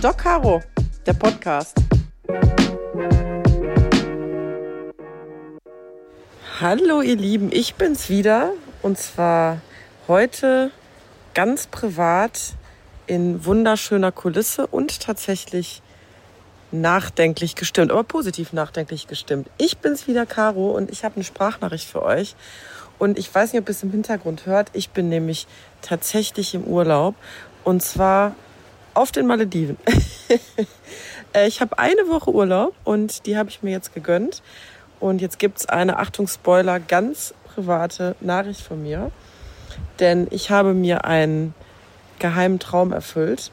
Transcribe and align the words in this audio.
Doc 0.00 0.18
Caro, 0.18 0.62
der 1.06 1.12
Podcast. 1.14 1.76
Hallo 6.60 7.02
ihr 7.02 7.16
Lieben, 7.16 7.50
ich 7.50 7.74
bin's 7.74 8.08
wieder 8.08 8.52
und 8.82 8.96
zwar 8.96 9.60
heute 10.06 10.70
ganz 11.34 11.66
privat 11.66 12.54
in 13.08 13.44
wunderschöner 13.44 14.12
Kulisse 14.12 14.68
und 14.68 15.00
tatsächlich 15.00 15.82
nachdenklich 16.70 17.56
gestimmt, 17.56 17.90
aber 17.90 18.04
positiv 18.04 18.52
nachdenklich 18.52 19.08
gestimmt. 19.08 19.50
Ich 19.58 19.78
bin's 19.78 20.06
wieder, 20.06 20.26
Caro, 20.26 20.76
und 20.76 20.92
ich 20.92 21.02
habe 21.02 21.16
eine 21.16 21.24
Sprachnachricht 21.24 21.88
für 21.88 22.04
euch. 22.04 22.36
Und 23.00 23.18
ich 23.18 23.34
weiß 23.34 23.52
nicht, 23.52 23.62
ob 23.62 23.68
ihr 23.68 23.72
es 23.72 23.82
im 23.82 23.90
Hintergrund 23.90 24.46
hört. 24.46 24.70
Ich 24.74 24.90
bin 24.90 25.08
nämlich 25.08 25.48
tatsächlich 25.82 26.54
im 26.54 26.62
Urlaub 26.62 27.16
und 27.64 27.82
zwar 27.82 28.36
auf 28.98 29.12
den 29.12 29.26
Malediven. 29.26 29.76
Äh, 31.34 31.46
ich 31.46 31.60
habe 31.60 31.78
eine 31.78 32.08
Woche 32.08 32.30
Urlaub 32.30 32.72
und 32.84 33.26
die 33.26 33.36
habe 33.36 33.50
ich 33.50 33.62
mir 33.62 33.70
jetzt 33.70 33.92
gegönnt. 33.92 34.42
Und 34.98 35.20
jetzt 35.20 35.38
gibt 35.38 35.58
es 35.58 35.66
eine, 35.68 35.98
Achtung, 35.98 36.26
Spoiler, 36.26 36.80
ganz 36.80 37.34
private 37.54 38.16
Nachricht 38.20 38.62
von 38.62 38.82
mir. 38.82 39.12
Denn 40.00 40.26
ich 40.30 40.50
habe 40.50 40.72
mir 40.72 41.04
einen 41.04 41.52
geheimen 42.18 42.58
Traum 42.58 42.94
erfüllt. 42.94 43.52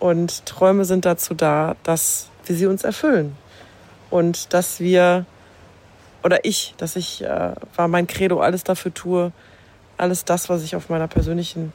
Und 0.00 0.44
Träume 0.44 0.84
sind 0.84 1.04
dazu 1.04 1.34
da, 1.34 1.76
dass 1.84 2.30
wir 2.46 2.56
sie 2.56 2.66
uns 2.66 2.82
erfüllen. 2.82 3.36
Und 4.10 4.52
dass 4.52 4.80
wir, 4.80 5.24
oder 6.24 6.44
ich, 6.44 6.74
dass 6.78 6.96
ich, 6.96 7.22
äh, 7.22 7.52
war 7.76 7.86
mein 7.86 8.08
Credo, 8.08 8.40
alles 8.40 8.64
dafür 8.64 8.92
tue, 8.92 9.30
alles 9.96 10.24
das, 10.24 10.48
was 10.48 10.64
ich 10.64 10.74
auf 10.74 10.88
meiner 10.88 11.06
persönlichen 11.06 11.72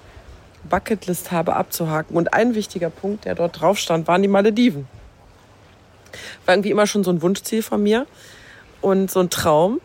Bucketlist 0.70 1.31
habe 1.31 1.55
abzuhaken. 1.55 2.15
Und 2.15 2.34
ein 2.34 2.55
wichtiger 2.55 2.90
Punkt, 2.90 3.26
der 3.26 3.35
dort 3.35 3.60
drauf 3.60 3.77
stand, 3.77 4.07
waren 4.07 4.21
die 4.21 4.27
Malediven. 4.27 4.88
War 6.46 6.55
irgendwie 6.55 6.71
immer 6.71 6.88
schon 6.88 7.04
so 7.04 7.12
ein 7.12 7.21
Wunschziel 7.21 7.63
von 7.63 7.82
mir 7.82 8.05
und 8.82 9.10
so 9.12 9.20
ein 9.20 9.29
Traum. 9.29 9.82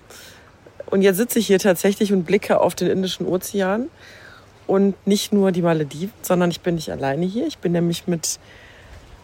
Und 0.86 1.02
jetzt 1.02 1.16
sitze 1.16 1.38
ich 1.38 1.46
hier 1.46 1.58
tatsächlich 1.58 2.12
und 2.12 2.24
blicke 2.24 2.60
auf 2.60 2.74
den 2.74 2.88
Indischen 2.88 3.26
Ozean. 3.26 3.88
Und 4.66 4.94
nicht 5.06 5.32
nur 5.32 5.50
die 5.50 5.62
Malediven, 5.62 6.12
sondern 6.20 6.50
ich 6.50 6.60
bin 6.60 6.74
nicht 6.74 6.90
alleine 6.90 7.24
hier. 7.24 7.46
Ich 7.46 7.58
bin 7.58 7.72
nämlich 7.72 8.06
mit, 8.06 8.38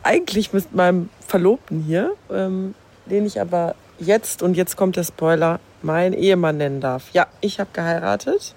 eigentlich 0.02 0.52
mit 0.54 0.74
meinem 0.74 1.10
Verlobten 1.26 1.82
hier, 1.82 2.12
ähm, 2.30 2.74
den 3.06 3.26
ich 3.26 3.40
aber 3.40 3.74
jetzt, 3.98 4.42
und 4.42 4.56
jetzt 4.56 4.76
kommt 4.76 4.96
der 4.96 5.04
Spoiler, 5.04 5.60
mein 5.82 6.14
Ehemann 6.14 6.56
nennen 6.56 6.80
darf. 6.80 7.10
Ja, 7.12 7.26
ich 7.42 7.60
habe 7.60 7.70
geheiratet 7.72 8.54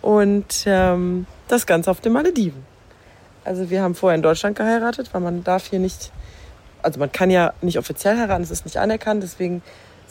und 0.00 0.64
ähm, 0.66 1.26
das 1.50 1.66
Ganze 1.66 1.90
auf 1.90 2.00
den 2.00 2.12
Malediven. 2.12 2.64
Also 3.44 3.70
wir 3.70 3.82
haben 3.82 3.94
vorher 3.94 4.16
in 4.16 4.22
Deutschland 4.22 4.56
geheiratet, 4.56 5.08
weil 5.12 5.20
man 5.20 5.42
darf 5.44 5.66
hier 5.66 5.78
nicht, 5.78 6.12
also 6.82 7.00
man 7.00 7.10
kann 7.10 7.30
ja 7.30 7.52
nicht 7.62 7.78
offiziell 7.78 8.18
heiraten, 8.18 8.42
es 8.42 8.50
ist 8.50 8.64
nicht 8.64 8.76
anerkannt, 8.76 9.22
deswegen 9.22 9.62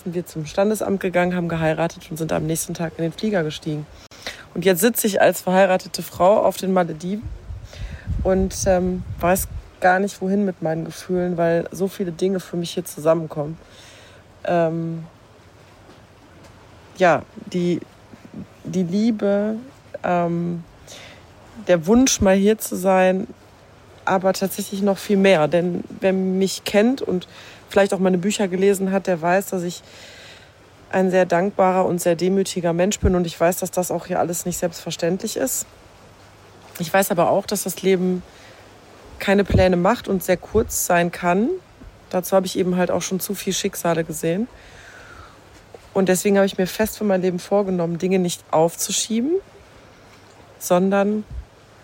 sind 0.04 0.16
wir 0.16 0.26
zum 0.26 0.46
Standesamt 0.46 1.00
gegangen, 1.00 1.36
haben 1.36 1.50
geheiratet 1.50 2.09
und 2.09 2.18
sind 2.18 2.31
am 2.31 2.46
nächsten 2.46 2.73
Tag 2.73 2.94
in 2.98 3.04
den 3.04 3.12
Flieger 3.12 3.44
gestiegen. 3.44 3.86
Und 4.54 4.66
jetzt 4.66 4.81
sitze 4.81 5.08
ich 5.08 5.22
als 5.22 5.42
verheiratete 5.42 6.02
Frau 6.02 6.44
auf 6.44 6.58
den 6.58 6.73
Malediven 6.73 7.23
und 8.24 8.56
ähm, 8.66 9.03
weiß 9.20 9.48
gar 9.80 10.00
nicht, 10.00 10.22
wohin 10.22 10.46
mit 10.46 10.62
meinen 10.62 10.86
Gefühlen, 10.86 11.38
weil 11.38 11.68
so 11.72 11.88
viele 11.88 12.12
Dinge 12.12 12.40
für 12.40 12.58
mich 12.58 12.72
hier 12.72 12.86
zusammenkommen. 12.86 13.58
Ähm, 14.46 15.06
ja, 16.98 17.24
die, 17.46 17.80
die 18.64 18.84
Liebe, 18.84 19.56
ähm, 20.03 20.64
der 21.68 21.86
Wunsch, 21.88 22.22
mal 22.22 22.36
hier 22.36 22.58
zu 22.58 22.76
sein, 22.76 23.28
aber 24.06 24.34
tatsächlich 24.34 24.82
noch 24.82 24.98
viel 24.98 25.18
mehr. 25.18 25.48
Denn 25.48 25.84
wer 26.00 26.14
mich 26.14 26.64
kennt 26.64 27.02
und 27.02 27.28
vielleicht 27.70 27.94
auch 27.94 28.00
meine 28.00 28.18
Bücher 28.18 28.47
gelesen 28.47 28.92
hat, 28.92 29.08
der 29.08 29.22
weiß, 29.22 29.47
dass 29.47 29.64
ich 29.64 29.84
ein 30.92 31.12
sehr 31.12 31.25
dankbarer 31.25 31.86
und 31.86 32.02
sehr 32.02 32.16
demütiger 32.16 32.74
Mensch 32.74 33.00
bin 33.00 33.16
und 33.16 33.28
ich 33.28 33.40
weiß, 33.40 33.58
dass 33.58 33.69
das 33.69 33.92
auch 33.92 34.08
hier 34.08 34.19
alles 34.19 34.46
nicht 34.46 34.58
selbstverständlich 34.58 35.38
ist. 35.38 35.68
Ich 36.80 36.92
weiß 36.92 37.12
aber 37.12 37.30
auch, 37.30 37.46
dass 37.46 37.64
das 37.64 37.81
Leben 37.81 38.24
keine 39.19 39.44
Pläne 39.44 39.78
macht 39.78 40.08
und 40.08 40.24
sehr 40.24 40.38
kurz 40.38 40.86
sein 40.86 41.12
kann. 41.12 41.50
Dazu 42.09 42.36
habe 42.36 42.48
ich 42.48 42.58
eben 42.58 42.78
halt 42.78 42.90
auch 42.90 43.02
schon 43.02 43.19
zu 43.19 43.36
viel 43.36 43.53
Schicksale 43.53 44.03
gesehen. 44.03 44.48
Und 45.94 46.09
deswegen 46.09 46.38
habe 46.38 46.46
ich 46.46 46.58
mir 46.58 46.68
fest 46.68 46.98
für 46.98 47.03
mein 47.03 47.22
Leben 47.22 47.40
vorgenommen, 47.40 47.98
Dinge 47.98 48.19
nicht 48.19 48.44
aufzuschieben, 48.52 49.34
sondern 50.58 51.24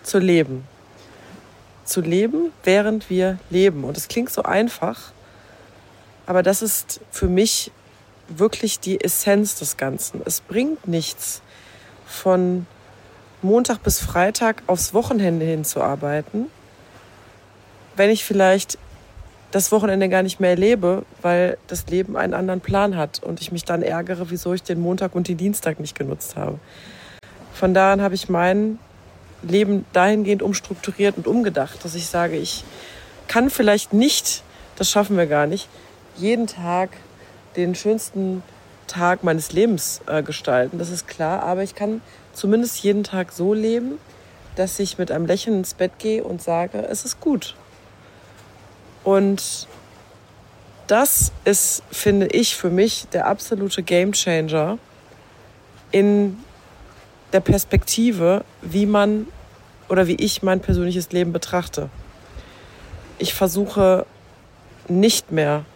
zu 0.06 0.18
leben. 0.18 0.66
Zu 1.84 2.00
leben, 2.00 2.52
während 2.64 3.10
wir 3.10 3.38
leben. 3.50 3.84
Und 3.84 3.96
es 3.96 4.08
klingt 4.08 4.30
so 4.30 4.42
einfach, 4.42 5.12
aber 6.26 6.42
das 6.42 6.62
ist 6.62 7.00
für 7.10 7.28
mich 7.28 7.70
wirklich 8.28 8.80
die 8.80 9.00
Essenz 9.00 9.56
des 9.56 9.76
Ganzen. 9.76 10.20
Es 10.24 10.40
bringt 10.40 10.88
nichts, 10.88 11.42
von 12.06 12.66
Montag 13.42 13.82
bis 13.82 14.00
Freitag 14.00 14.62
aufs 14.66 14.94
Wochenende 14.94 15.44
hinzuarbeiten, 15.44 16.46
wenn 17.96 18.10
ich 18.10 18.24
vielleicht 18.24 18.78
das 19.50 19.72
Wochenende 19.72 20.08
gar 20.08 20.22
nicht 20.22 20.40
mehr 20.40 20.50
erlebe, 20.50 21.04
weil 21.22 21.58
das 21.66 21.86
Leben 21.86 22.16
einen 22.16 22.34
anderen 22.34 22.60
Plan 22.60 22.96
hat 22.96 23.22
und 23.22 23.40
ich 23.40 23.52
mich 23.52 23.64
dann 23.64 23.82
ärgere, 23.82 24.30
wieso 24.30 24.54
ich 24.54 24.62
den 24.62 24.80
Montag 24.80 25.14
und 25.14 25.28
den 25.28 25.36
Dienstag 25.36 25.80
nicht 25.80 25.98
genutzt 25.98 26.36
habe. 26.36 26.58
Von 27.52 27.74
da 27.74 27.92
an 27.92 28.02
habe 28.02 28.14
ich 28.14 28.28
mein 28.28 28.78
Leben 29.48 29.84
dahingehend 29.92 30.42
umstrukturiert 30.42 31.16
und 31.16 31.26
umgedacht, 31.26 31.84
dass 31.84 31.94
ich 31.94 32.06
sage, 32.06 32.36
ich 32.36 32.64
kann 33.28 33.50
vielleicht 33.50 33.92
nicht, 33.92 34.42
das 34.76 34.90
schaffen 34.90 35.16
wir 35.16 35.26
gar 35.26 35.46
nicht, 35.46 35.68
jeden 36.16 36.46
Tag 36.46 36.90
den 37.56 37.74
schönsten 37.74 38.42
Tag 38.86 39.24
meines 39.24 39.52
Lebens 39.52 40.00
äh, 40.06 40.22
gestalten, 40.22 40.78
das 40.78 40.90
ist 40.90 41.08
klar, 41.08 41.42
aber 41.42 41.62
ich 41.62 41.74
kann 41.74 42.00
zumindest 42.32 42.78
jeden 42.82 43.02
Tag 43.02 43.32
so 43.32 43.54
leben, 43.54 43.98
dass 44.54 44.78
ich 44.78 44.98
mit 44.98 45.10
einem 45.10 45.26
Lächeln 45.26 45.58
ins 45.58 45.74
Bett 45.74 45.98
gehe 45.98 46.22
und 46.22 46.42
sage, 46.42 46.86
es 46.88 47.04
ist 47.04 47.20
gut. 47.20 47.54
Und 49.04 49.66
das 50.86 51.32
ist, 51.44 51.82
finde 51.90 52.26
ich, 52.26 52.56
für 52.56 52.70
mich 52.70 53.06
der 53.12 53.26
absolute 53.26 53.82
Gamechanger 53.82 54.78
in 55.92 56.38
der 57.36 57.40
Perspektive, 57.40 58.44
wie 58.62 58.86
man 58.86 59.26
oder 59.90 60.06
wie 60.06 60.14
ich 60.14 60.42
mein 60.42 60.60
persönliches 60.60 61.12
Leben 61.12 61.34
betrachte. 61.34 61.90
Ich 63.18 63.34
versuche 63.34 64.06
nicht 64.88 65.32
mehr 65.32 65.66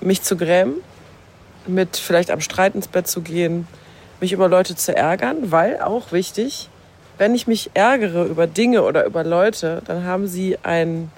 mich 0.00 0.22
zu 0.22 0.36
grämen, 0.36 0.74
mit 1.68 1.96
vielleicht 1.96 2.32
am 2.32 2.40
Streit 2.40 2.74
ins 2.74 2.88
Bett 2.88 3.06
zu 3.06 3.20
gehen, 3.20 3.68
mich 4.20 4.32
über 4.32 4.48
Leute 4.48 4.74
zu 4.74 4.96
ärgern, 4.96 5.52
weil 5.52 5.80
auch 5.80 6.10
wichtig, 6.10 6.68
wenn 7.16 7.32
ich 7.36 7.46
mich 7.46 7.70
ärgere 7.74 8.24
über 8.24 8.48
Dinge 8.48 8.82
oder 8.82 9.06
über 9.06 9.22
Leute, 9.22 9.82
dann 9.86 10.02
haben 10.02 10.26
sie 10.26 10.58
einen 10.64 11.12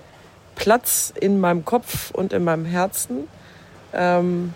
Platz 0.56 1.10
in 1.18 1.40
meinem 1.40 1.64
Kopf 1.64 2.10
und 2.10 2.34
in 2.34 2.44
meinem 2.44 2.66
Herzen, 2.66 3.28
ähm, 3.94 4.52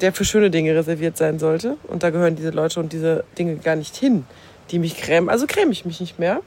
der 0.00 0.12
für 0.12 0.24
schöne 0.24 0.50
Dinge 0.50 0.74
reserviert 0.74 1.16
sein 1.16 1.38
sollte. 1.38 1.76
Und 1.88 2.02
da 2.02 2.10
gehören 2.10 2.36
diese 2.36 2.50
Leute 2.50 2.80
und 2.80 2.92
diese 2.92 3.24
Dinge 3.38 3.56
gar 3.56 3.76
nicht 3.76 3.96
hin, 3.96 4.24
die 4.70 4.78
mich 4.78 5.00
grämen. 5.00 5.28
Also 5.28 5.46
gräme 5.46 5.72
ich 5.72 5.84
mich 5.84 6.00
nicht 6.00 6.18
mehr. 6.18 6.40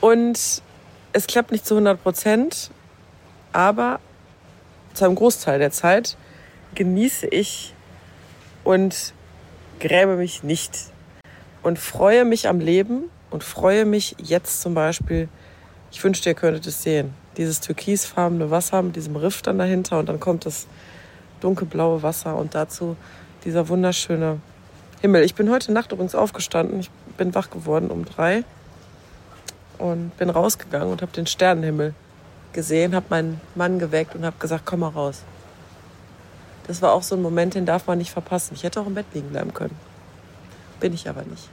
Und 0.00 0.62
es 1.12 1.26
klappt 1.26 1.52
nicht 1.52 1.66
zu 1.66 1.74
100 1.74 2.02
Prozent, 2.02 2.70
aber 3.52 4.00
zu 4.94 5.04
einem 5.04 5.14
Großteil 5.14 5.58
der 5.58 5.70
Zeit 5.70 6.16
genieße 6.74 7.26
ich 7.26 7.74
und 8.64 9.12
gräme 9.80 10.16
mich 10.16 10.42
nicht 10.42 10.78
und 11.62 11.78
freue 11.78 12.24
mich 12.24 12.48
am 12.48 12.60
Leben 12.60 13.04
und 13.30 13.44
freue 13.44 13.84
mich 13.84 14.16
jetzt 14.18 14.60
zum 14.60 14.74
Beispiel, 14.74 15.28
ich 15.90 16.02
wünschte, 16.02 16.30
ihr 16.30 16.34
könntet 16.34 16.66
es 16.66 16.82
sehen, 16.82 17.14
dieses 17.36 17.60
türkisfarbene 17.60 18.50
Wasser 18.50 18.82
mit 18.82 18.96
diesem 18.96 19.16
Riff 19.16 19.42
dann 19.42 19.58
dahinter 19.58 19.98
und 19.98 20.08
dann 20.08 20.20
kommt 20.20 20.46
das 20.46 20.66
dunkelblaue 21.42 22.02
Wasser 22.02 22.36
und 22.36 22.54
dazu 22.54 22.96
dieser 23.44 23.68
wunderschöne 23.68 24.40
Himmel. 25.00 25.24
Ich 25.24 25.34
bin 25.34 25.50
heute 25.50 25.72
Nacht 25.72 25.92
übrigens 25.92 26.14
aufgestanden. 26.14 26.80
Ich 26.80 26.90
bin 27.16 27.34
wach 27.34 27.50
geworden 27.50 27.90
um 27.90 28.04
drei 28.04 28.44
und 29.78 30.16
bin 30.16 30.30
rausgegangen 30.30 30.88
und 30.88 31.02
habe 31.02 31.12
den 31.12 31.26
Sternenhimmel 31.26 31.94
gesehen, 32.52 32.94
habe 32.94 33.06
meinen 33.08 33.40
Mann 33.54 33.78
geweckt 33.78 34.14
und 34.14 34.24
habe 34.24 34.36
gesagt, 34.38 34.64
komm 34.64 34.80
mal 34.80 34.88
raus. 34.88 35.22
Das 36.66 36.80
war 36.82 36.92
auch 36.92 37.02
so 37.02 37.16
ein 37.16 37.22
Moment, 37.22 37.54
den 37.54 37.66
darf 37.66 37.86
man 37.86 37.98
nicht 37.98 38.12
verpassen. 38.12 38.54
Ich 38.54 38.62
hätte 38.62 38.80
auch 38.80 38.86
im 38.86 38.94
Bett 38.94 39.06
liegen 39.14 39.30
bleiben 39.30 39.52
können. 39.52 39.76
Bin 40.78 40.94
ich 40.94 41.08
aber 41.08 41.22
nicht. 41.22 41.48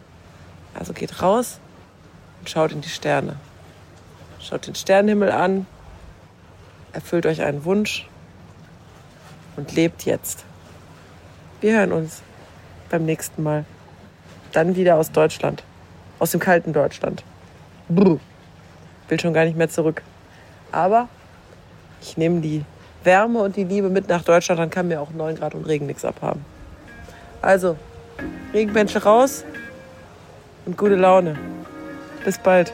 Also 0.75 0.94
geht 0.94 1.21
raus 1.21 1.59
und 2.39 2.50
schaut 2.50 2.71
in 2.71 2.81
die 2.81 2.89
Sterne. 2.89 3.38
Schaut 4.39 4.68
den 4.68 4.75
Sternenhimmel 4.75 5.31
an, 5.31 5.65
erfüllt 6.94 7.25
euch 7.25 7.42
einen 7.42 7.65
Wunsch 7.65 8.08
und 9.59 9.75
lebt 9.75 10.06
jetzt. 10.06 10.45
Wir 11.59 11.77
hören 11.77 11.91
uns 11.91 12.21
beim 12.89 13.06
nächsten 13.06 13.44
Mal. 13.44 13.65
Dann 14.53 14.77
wieder 14.77 14.95
aus 14.95 15.11
Deutschland. 15.11 15.63
Aus 16.17 16.31
dem 16.31 16.39
kalten 16.39 16.71
Deutschland. 16.71 17.23
Brr. 17.89 18.19
Will 19.09 19.19
schon 19.19 19.33
gar 19.33 19.44
nicht 19.44 19.57
mehr 19.57 19.69
zurück. 19.69 20.01
Aber 20.71 21.09
ich 22.01 22.15
nehme 22.15 22.39
die 22.39 22.63
Wärme 23.03 23.39
und 23.39 23.57
die 23.57 23.65
Liebe 23.65 23.89
mit 23.89 24.07
nach 24.07 24.23
Deutschland, 24.23 24.59
dann 24.59 24.69
kann 24.69 24.88
mir 24.88 25.01
auch 25.01 25.11
9 25.11 25.35
Grad 25.35 25.56
und 25.56 25.65
Regen 25.65 25.88
nichts 25.88 26.06
abhaben. 26.06 26.45
Also, 27.41 27.75
Regenmenschen 28.53 29.01
raus 29.01 29.44
und 30.65 30.77
gute 30.77 30.95
Laune. 30.95 31.38
Bis 32.23 32.38
bald. 32.38 32.73